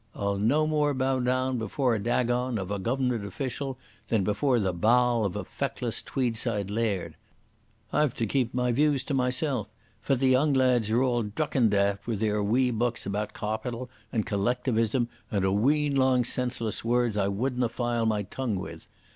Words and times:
I'll 0.15 0.39
no 0.39 0.65
more 0.65 0.95
bow 0.95 1.19
down 1.19 1.59
before 1.59 1.93
a 1.93 1.99
Dagon 1.99 2.57
of 2.57 2.71
a 2.71 2.79
Goavernment 2.79 3.23
official 3.23 3.77
than 4.07 4.23
before 4.23 4.57
the 4.59 4.73
Baal 4.73 5.23
of 5.25 5.35
a 5.35 5.43
feckless 5.45 6.01
Tweedside 6.01 6.71
laird. 6.71 7.13
I've 7.93 8.15
to 8.15 8.25
keep 8.25 8.51
my 8.51 8.71
views 8.71 9.03
to 9.03 9.13
mysel', 9.13 9.69
for 10.01 10.15
thae 10.15 10.25
young 10.25 10.53
lads 10.55 10.89
are 10.89 11.03
all 11.03 11.21
drucken 11.21 11.69
daft 11.69 12.07
with 12.07 12.19
their 12.19 12.41
wee 12.41 12.71
books 12.71 13.05
about 13.05 13.33
Cawpital 13.33 13.89
and 14.11 14.25
Collectivism 14.25 15.07
and 15.29 15.45
a 15.45 15.51
wheen 15.51 15.95
long 15.95 16.23
senseless 16.23 16.83
words 16.83 17.15
I 17.15 17.27
wouldna 17.27 17.69
fyle 17.69 18.07
my 18.07 18.23
tongue 18.23 18.55
with. 18.55 18.87